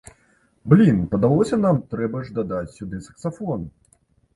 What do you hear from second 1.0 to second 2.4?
падалося нам, трэба ж